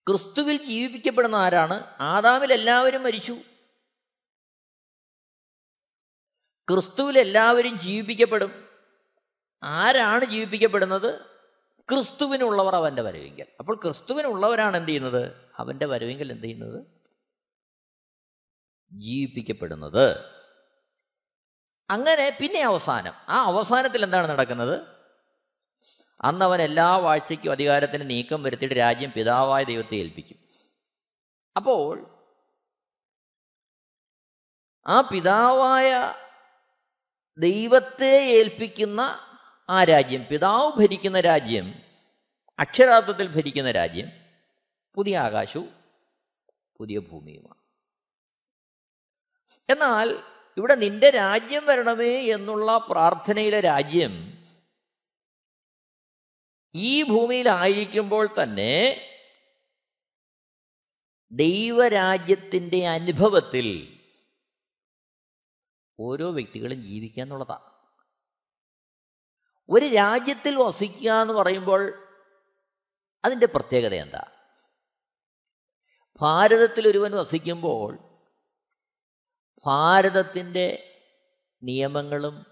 [0.09, 1.85] ക്രിസ്തുവിൽ ജീവിപ്പിക്കപ്പെടുന്ന ആരാണ്?
[2.01, 3.37] ആദാമിൽ എല്ലാവരും മരിച്ചു.
[6.71, 8.69] ക്രിസ്തുവിൽ എല്ലാവരും ജീവിപ്പിക്കപ്പെടും.
[9.63, 11.21] ആരാണ് ജീവിപ്പിക്കപ്പെടുന്നത്?
[11.89, 13.47] ക്രിസ്തുവിനുള്ളവർ അവന്റെ വരവെങ്കിൽ.
[13.59, 15.33] അപ്പോൾ ക്രിസ്തുവിനുള്ളവരാണ് എന്ത് ചെയ്യുന്നത്?
[15.59, 17.00] അവന്റെ വരവെങ്കിൽ എന്ത് ചെയ്യുന്നത്?
[19.01, 20.31] ജീവിപ്പിക്കപ്പെടുന്നത്.
[21.91, 23.13] അങ്ങനെ പിന്നെ അവസാനം.
[23.29, 24.81] ആ അവസാനത്തിൽ എന്താണ് നടക്കുന്നത്?
[26.23, 30.39] അന്ന് അവൻ എല്ലാ വാഴ്ചയ്ക്കും അധികാരത്തിന് നീക്കം വരുത്തിയിട്ട് രാജ്യം പിതാവായ ദൈവത്തെ ഏൽപ്പിക്കും.
[31.57, 32.21] അപ്പോൾ
[34.87, 36.15] ആ പിതാവായ
[37.39, 39.21] ദൈവത്തെ ഏൽപ്പിക്കുന്ന
[39.71, 41.75] ആ രാജ്യം പിതാവ് ഭരിക്കുന്ന രാജ്യം
[42.59, 44.09] അക്ഷരാർത്ഥത്തിൽ ഭരിക്കുന്ന രാജ്യം
[44.95, 45.75] പുതിയ ആകാശവും
[46.77, 47.60] പുതിയ ഭൂമിയുമാണ്.
[49.69, 50.09] എന്നാൽ
[50.57, 54.15] ഇവിടെ നിന്റെ രാജ്യം വരണമേ എന്നുള്ള പ്രാർത്ഥനയിലെ രാജ്യം
[56.75, 58.75] ഈ ഭൂമിയിലായിരിക്കുമ്പോൾ തന്നെ
[61.33, 63.67] ദൈവരാജ്യത്തിന്റെ അനുഭവത്തിൽ
[65.99, 67.67] ഓരോ വ്യക്തികളും ജീവിക്കുക എന്നുള്ളതാണ്
[69.69, 71.83] ഒരു രാജ്യത്തിൽ വസിക്കുക എന്ന് പറയുമ്പോൾ
[73.25, 74.23] അതിന്റെ പ്രത്യേകത എന്താ?
[76.21, 77.91] ഭാരതത്തിൽ ഒരുവൻ വസിക്കുമ്പോൾ
[79.67, 80.97] ഭാരതത്തിന്റെ
[81.63, 82.47] നിയമങ്ങളും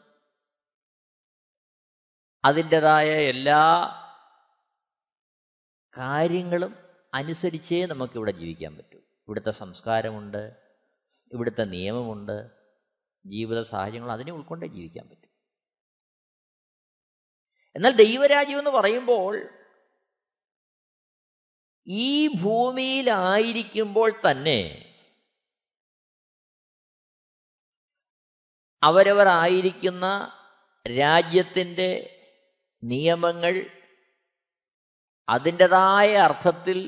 [2.44, 3.88] അതിന്റെതായ എല്ലാ
[5.99, 6.77] കാര്യങ്ങളും
[7.14, 8.99] അനുസരിച്ചേ നമുക്കിവിടെ ജീവിക്കാൻ പറ്റൂ.
[8.99, 10.68] ഇവിടുത്തെ സംസ്കാരമുണ്ട്
[11.33, 12.51] ഇവിടുത്തെ നിയമമുണ്ട്
[13.27, 15.29] ജീവിത സാഹചര്യങ്ങൾ അതിനെ ഉൾക്കൊണ്ടേ ജീവിക്കാൻ പറ്റും.
[17.77, 19.49] എന്നാൽ ദൈവരാജ്യം എന്ന് പറയുമ്പോൾ
[21.87, 24.85] ഈ ഭൂമിയിലായിരിക്കുമ്പോൾ തന്നെ
[28.83, 30.07] അവരവരായിരിക്കുന്ന
[30.87, 31.91] രാജ്യത്തിന്റെ
[32.83, 33.55] നിയമങ്ങൾ
[35.29, 36.79] അതിന്റെതായ അർത്ഥത്തിൽ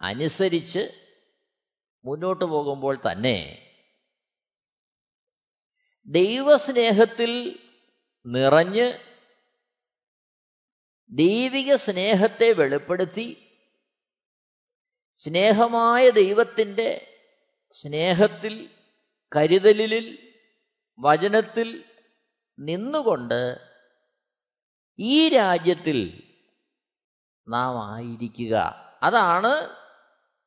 [0.00, 0.82] അനുസരിച്ച്
[2.04, 3.38] മുന്നോട്ട് പോകുമ്പോൾ തന്നെ
[6.06, 7.32] ദൈവസ്നേഹത്തിൽ
[8.26, 8.86] നിറഞ്ഞ്
[11.10, 13.26] ദൈവിക സ്നേഹത്തെ വെളിപ്പെടുത്തി
[15.24, 16.88] സ്നേഹമായ ദൈവത്തിന്റെ
[17.74, 18.54] സ്നേഹത്തിൽ
[19.32, 20.06] കരുതലിൽ
[20.98, 21.84] വചനത്തിൽ
[22.58, 23.40] നിന്നുകൊണ്ട്
[24.98, 26.24] ഈ രാജ്യത്തിൽ
[27.48, 28.54] നാം ആയിരിക്കുക.
[29.02, 29.82] അതാണ്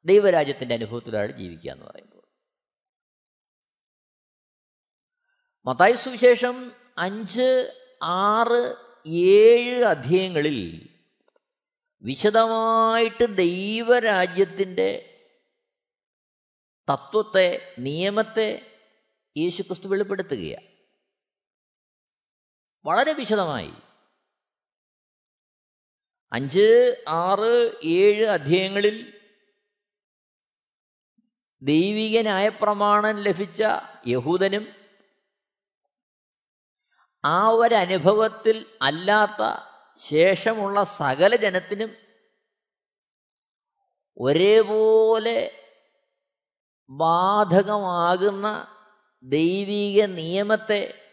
[0.05, 2.23] ദൈവരാജ്യത്തിന്റെ അനുഭവത്തിലാണ് ജീവിക്കുക എന്ന് പറയുമ്പോൾ
[5.65, 8.62] മത്തായ സുവിശേഷം അഞ്ച് ആറ്
[9.07, 10.89] ഏഴ് അധ്യയങ്ങളിൽ
[12.03, 14.89] വിശദമായിട്ട് ദൈവരാജ്യത്തിന്റെ
[16.88, 18.49] തത്വത്തെ നിയമത്തെ
[19.39, 20.67] യേശുക്രിസ്തു വെളിപ്പെടുത്തുകയാണ്.
[22.86, 23.71] വളരെ വിശദമായി.
[26.32, 29.19] അഞ്ച് ആറ് ഏഴ് അധ്യായങ്ങളിൽ
[31.62, 33.63] ദൈവിക ന്യായപ്രമാണം ലഭിച്ച
[34.08, 34.67] യഹൂദനും
[37.25, 39.43] ആ ഒരനുഭവത്തിൽ അല്ലാത്ത
[39.97, 41.95] ശേഷമുള്ള സകല ജനത്തിനും
[44.17, 45.52] ഒരേപോലെ
[46.89, 48.47] ബാധകമാകുന്ന
[49.23, 51.03] ദൈവിക നിയമത്തെ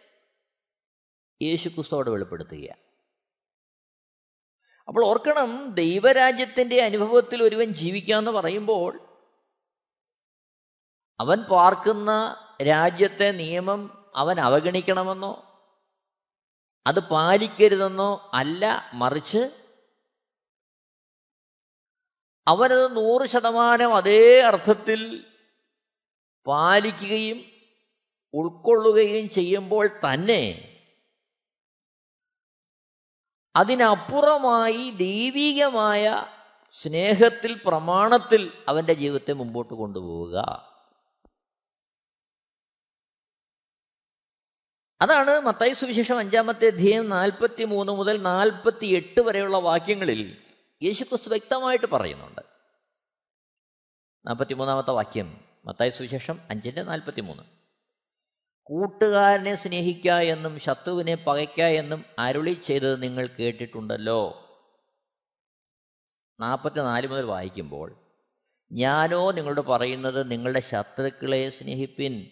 [1.42, 2.74] യേശു ക്രിസ്തോട് വെളിപ്പെടുത്തുക.
[4.88, 9.08] അപ്പോൾ ഓർക്കണം ദൈവരാജ്യത്തിന്റെ അനുഭവത്തിൽ ഒരുവൻ ജീവിക്കാമെന്ന് പറയുമ്പോൾ
[11.20, 12.10] അവൻ പാർക്കുന്ന
[12.62, 15.60] രാജ്യത്തെ നിയമം അവൻ അവഗണിക്കണമെന്നോ
[16.86, 19.66] അത് പാലിക്കരുതെന്നോ അല്ല മറിച്ച്
[22.46, 25.26] അവനത് നൂറ് ശതമാനം അതേ അർത്ഥത്തിൽ
[26.46, 27.55] പാലിക്കുകയും
[28.36, 30.72] ഉൾക്കൊള്ളുകയും ചെയ്യുമ്പോൾ തന്നെ
[33.56, 36.26] അതിനപ്പുറമായി ദൈവികമായ
[36.82, 40.36] സ്നേഹത്തിൽ പ്രമാണത്തിൽ അവന്റെ ജീവിതത്തെ മുമ്പോട്ട് കൊണ്ടുപോവുക.
[45.00, 50.42] അതാണ് മത്തായി സുവിശേഷം അഞ്ചാമത്തെ അധ്യയം നാൽപ്പത്തി മൂന്ന് മുതൽ നാൽപ്പത്തി എട്ട് വരെയുള്ള വാക്യങ്ങളിൽ
[50.82, 52.40] യേശുക്രിസ്തു വ്യക്തമായിട്ട് പറയുന്നുണ്ട്.
[54.26, 57.55] നാൽപ്പത്തി മൂന്നാമത്തെ വാക്യം മത്തായി സുവിശേഷം അഞ്ചിന്റെ നാൽപ്പത്തി മൂന്ന്
[58.66, 64.48] കൂട്ടുകാരനെ സ്നേഹിക്ക എന്നും ശത്രുവിനെ പകയ്ക്ക എന്നും അരുളി ചെയ്തത് നിങ്ങൾ കേട്ടിട്ടുണ്ടല്ലോ.
[66.40, 67.96] നാൽപ്പത്തി നാല് മുതൽ വായിക്കുമ്പോൾ
[68.72, 72.30] ഞാനോ നിങ്ങളോട് പറയുന്നത് നിങ്ങളുടെ ശത്രുക്കളെ സ്നേഹിപ്പിൻ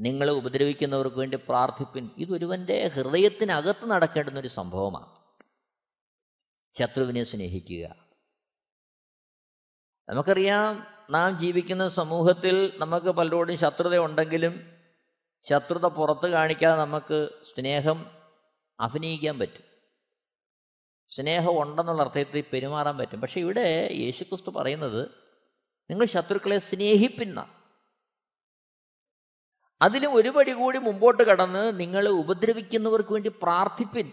[0.00, 2.10] നിങ്ങളെ ഉപദ്രവിക്കുന്നവർക്ക് വേണ്ടി പ്രാർത്ഥിപ്പിൻ.
[2.16, 5.06] ഇതൊരുവന്റെ ഹൃദയത്തിനകത്ത് നടക്കേണ്ടുന്ന ഒരു സംഭവമാണ്.
[6.78, 7.96] ശത്രുവിനെ സ്നേഹിക്കുക.
[10.08, 14.73] നമുക്കറിയാം നാം ജീവിക്കുന്ന സമൂഹത്തിൽ നമുക്ക് പലരോടും ശത്രുത ഉണ്ടെങ്കിലും
[15.48, 18.06] ശത്രുത പുറത്ത് കാണിക്കാതെ നമുക്ക് സ്നേഹം
[18.80, 19.62] അഭിനയിക്കാൻ പറ്റും.
[21.08, 23.20] സ്നേഹം ഉണ്ടെന്നുള്ള അർത്ഥത്തിൽ പെരുമാറാൻ പറ്റും.
[23.20, 25.10] പക്ഷെ ഇവിടെ യേശുക്രിസ്തു പറയുന്നത്
[25.90, 27.60] നിങ്ങൾ ശത്രുക്കളെ സ്നേഹിപ്പിന്ന.
[29.82, 34.12] അതിലും ഒരുപടി കൂടി മുമ്പോട്ട് കടന്ന് നിങ്ങളെ ഉപദ്രവിക്കുന്നവർക്ക് വേണ്ടി പ്രാർത്ഥിപ്പിൻ.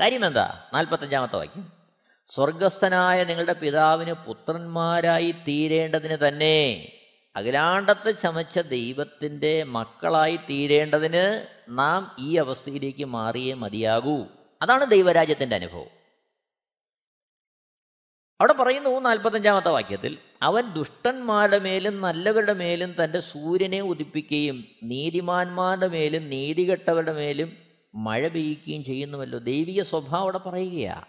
[0.00, 0.70] കാര്യം എന്താ?
[0.74, 1.72] നാൽപ്പത്തഞ്ചാമത്തെ വാക്യം.
[2.26, 6.90] സ്വർഗസ്ഥനായ നിങ്ങളുടെ പിതാവിന് പുത്രന്മാരായി തീരേണ്ടതിന് തന്നെ
[7.36, 14.26] അഖിലാണ്ടത്തെ ചമച്ച ദൈവത്തിന്റെ മക്കളായി തീരേണ്ടതിന് നാം ഈ അവസ്ഥയിലേക്ക് മാറിയേ മതിയാകൂ.
[14.62, 16.04] അതാണ് ദൈവരാജ്യത്തിന്റെ അനുഭവം.
[18.40, 27.12] അവിടെ പറയുന്നു നാൽപ്പത്തഞ്ചാമത്തെ വാക്യത്തിൽ അവൻ ദുഷ്ടന്മാരുടെ മേലും നല്ലവരുടെ മേലും തന്റെ സൂര്യനെ ഉദിപ്പിക്കുകയും നീതിമാന്മാരുടെ മേലും നീതികെട്ടവരുടെ
[27.12, 27.56] മേലും
[27.94, 29.38] മഴ പെയ്യുകയും ചെയ്യുന്നുവല്ലോ.
[29.38, 31.04] ദൈവിക സ്വഭാവം അവിടെ പറയുകയാ.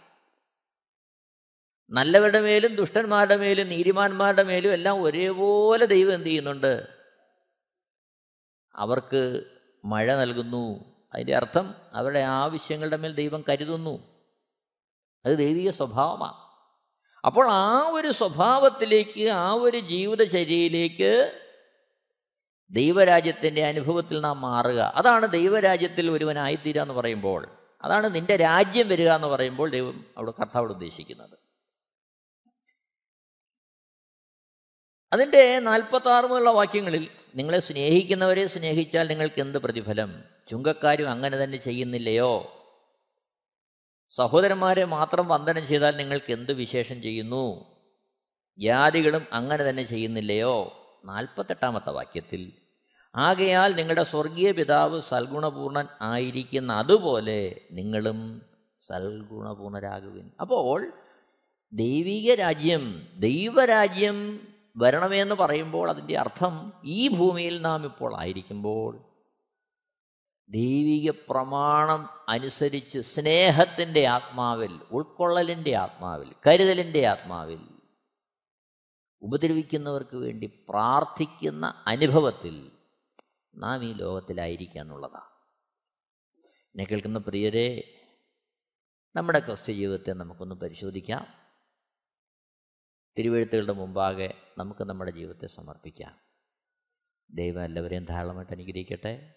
[1.90, 6.88] നല്ലവരുടെ മേലും ദുഷ്ടന്മാരുടെ മേലും നീതിമാന്മാരുടെ മേലും എല്ലാം ഒരേപോലെ ദൈവം എന്ത് ചെയ്യുന്നുണ്ട്?
[8.76, 9.44] അവർക്ക്
[9.86, 10.96] മഴ നൽകുന്നു.
[11.14, 14.24] അതിന്റെ അർത്ഥം അവരുടെ ആവശ്യങ്ങളുടെ മേൽ ദൈവം കരുതുന്നു.
[15.26, 16.46] അത് ദൈവിക സ്വഭാവമാണ്.
[17.26, 21.42] അപ്പോൾ ആ ഒരു സ്വഭാവത്തിലേക്ക് ആ ഒരു ജീവിതചര്യയിലേക്ക്
[22.72, 24.94] ദൈവരാജ്യത്തിന്റെ അനുഭവത്തിൽ നാം മാറുക.
[24.96, 27.48] അതാണ് ദൈവരാജ്യത്തിൽ ഒരുവനായിത്തീരുക എന്ന് പറയുമ്പോൾ
[27.82, 31.45] അതാണ് നിന്റെ രാജ്യം വരിക എന്ന് പറയുമ്പോൾ ദൈവം അവിടെ കർത്താവ് ഉദ്ദേശിക്കുന്നത്.
[35.16, 40.24] അതിന്റെ നാൽപ്പത്തി ആറ് മുതലുള്ള വാക്യങ്ങളിൽ നിങ്ങളെ സ്നേഹിക്കുന്നവരെ സ്നേഹിച്ചാൽ നിങ്ങൾക്ക് എന്ത് പ്രതിഫലം?
[40.48, 42.52] ചുങ്കക്കാരും അങ്ങനെ തന്നെ ചെയ്യുന്നില്ലയോ?
[44.10, 47.66] സഹോദരന്മാരെ മാത്രം വന്ദനം ചെയ്താൽ നിങ്ങൾക്ക് എന്ത് വിശേഷം ചെയ്യുന്നു?
[48.58, 50.84] ജാതികളും അങ്ങനെ തന്നെ ചെയ്യുന്നില്ലയോ?
[51.06, 52.54] നാൽപ്പത്തെട്ടാമത്തെ വാക്യത്തിൽ
[53.16, 58.42] ആകയാൽ നിങ്ങളുടെ സ്വർഗീയ പിതാവ് സൽഗുണപൂർണൻ ആയിരിക്കുന്ന അതുപോലെ നിങ്ങളും
[58.82, 60.32] സൽഗുണപൂർണരാകുവിൻ.
[60.42, 60.94] അപ്പോൾ
[61.74, 69.16] ദൈവിക രാജ്യം ദൈവരാജ്യം വരണമെന്ന് പറയുമ്പോൾ അതിന്റെ അർത്ഥം ഈ ഭൂമിയിൽ നാം ഇപ്പോൾ ആയിരിക്കുമ്പോൾ
[70.50, 77.60] ദൈവിക പ്രമാണം അനുസരിച്ച് സ്നേഹത്തിന്റെ ആത്മാവിൽ ഉൾക്കൊള്ളലിന്റെ ആത്മാവിൽ കരുതലിന്റെ ആത്മാവിൽ
[79.22, 82.72] ഉപദ്രവിക്കുന്നവർക്ക് വേണ്ടി പ്രാർത്ഥിക്കുന്ന അനുഭവത്തിൽ
[83.56, 85.30] നാം ഈ ലോകത്തിലായിരിക്കുക എന്നുള്ളതാണ്.
[86.66, 88.00] എന്നെ കേൾക്കുന്ന പ്രിയരെ
[89.16, 91.45] നമ്മുടെ ക്രിസ്ത്യ ജീവിതത്തെ നമുക്കൊന്ന് പരിശോധിക്കാം.
[93.18, 96.14] തിരുവഴുത്തുകളുടെ മുമ്പാകെ നമുക്ക് നമ്മുടെ ജീവിതത്തെ സമർപ്പിക്കാം.
[97.32, 99.34] ദൈവം എല്ലാവരെയും ധാരാളമായിട്ട് അനുഗ്രഹിക്കട്ടെ.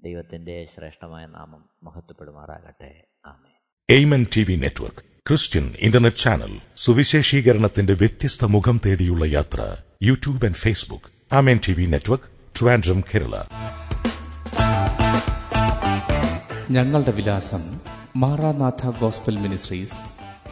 [0.00, 3.04] ദൈവത്തിന്റെ ശ്രേഷ്ഠമായ നാമം മഹത്വപ്പെടുമാറാകട്ടെ.
[3.26, 3.52] ആമേ
[3.90, 11.34] Amen T V network Christian internet channel സുവിശേഷീകരണത്തിന്റെ വ്യത്യസ്ത മുഖം തേടിയുള്ള യാത്ര YouTube and Facebook
[11.34, 12.24] Amen T V network
[12.60, 13.34] Trivandrum Kerala.
[16.70, 17.80] ഞങ്ങളുടെ വിലാസം
[18.16, 20.00] Maranatha gospel ministries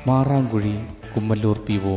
[0.09, 0.76] Marankuzhy
[1.16, 1.96] Kummallur P O